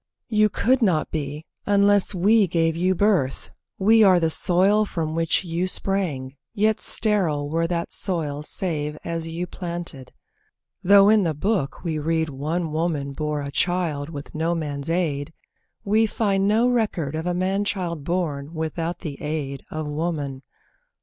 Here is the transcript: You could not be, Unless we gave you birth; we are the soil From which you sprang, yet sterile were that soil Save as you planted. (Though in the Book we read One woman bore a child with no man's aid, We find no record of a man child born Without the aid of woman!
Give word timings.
You 0.29 0.49
could 0.49 0.81
not 0.81 1.11
be, 1.11 1.45
Unless 1.67 2.15
we 2.15 2.47
gave 2.47 2.75
you 2.75 2.95
birth; 2.95 3.51
we 3.77 4.01
are 4.01 4.19
the 4.19 4.31
soil 4.31 4.83
From 4.83 5.13
which 5.13 5.43
you 5.45 5.67
sprang, 5.67 6.35
yet 6.55 6.79
sterile 6.81 7.47
were 7.51 7.67
that 7.67 7.93
soil 7.93 8.41
Save 8.41 8.97
as 9.03 9.27
you 9.27 9.45
planted. 9.45 10.11
(Though 10.81 11.09
in 11.09 11.21
the 11.21 11.35
Book 11.35 11.83
we 11.83 11.99
read 11.99 12.29
One 12.29 12.71
woman 12.71 13.13
bore 13.13 13.43
a 13.43 13.51
child 13.51 14.09
with 14.09 14.33
no 14.33 14.55
man's 14.55 14.89
aid, 14.89 15.33
We 15.83 16.07
find 16.07 16.47
no 16.47 16.67
record 16.67 17.13
of 17.13 17.27
a 17.27 17.35
man 17.35 17.63
child 17.63 18.03
born 18.03 18.55
Without 18.55 19.01
the 19.01 19.21
aid 19.21 19.63
of 19.69 19.85
woman! 19.85 20.41